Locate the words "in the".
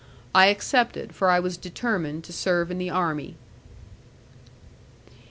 2.71-2.89